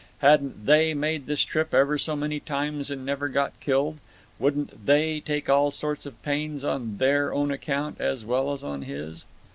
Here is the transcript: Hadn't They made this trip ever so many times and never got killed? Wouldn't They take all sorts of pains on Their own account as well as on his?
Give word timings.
Hadn't 0.17 0.65
They 0.65 0.95
made 0.95 1.27
this 1.27 1.43
trip 1.45 1.75
ever 1.75 1.99
so 1.99 2.15
many 2.15 2.39
times 2.39 2.89
and 2.89 3.05
never 3.05 3.29
got 3.29 3.53
killed? 3.59 3.99
Wouldn't 4.39 4.87
They 4.87 5.19
take 5.19 5.47
all 5.47 5.69
sorts 5.69 6.07
of 6.07 6.19
pains 6.23 6.63
on 6.63 6.97
Their 6.97 7.31
own 7.31 7.51
account 7.51 8.01
as 8.01 8.25
well 8.25 8.51
as 8.51 8.63
on 8.63 8.81
his? 8.81 9.27